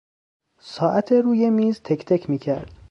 ساعت 0.59 1.11
روی 1.11 1.49
میز 1.49 1.81
تک 1.83 2.05
تک 2.05 2.29
میکرد. 2.29 2.71